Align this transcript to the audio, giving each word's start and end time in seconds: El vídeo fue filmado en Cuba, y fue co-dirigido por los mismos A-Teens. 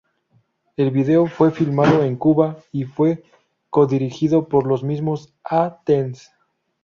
El 0.77 0.89
vídeo 0.89 1.27
fue 1.27 1.51
filmado 1.51 2.01
en 2.01 2.15
Cuba, 2.15 2.57
y 2.71 2.85
fue 2.85 3.23
co-dirigido 3.69 4.47
por 4.47 4.65
los 4.65 4.81
mismos 4.83 5.31
A-Teens. 5.43 6.31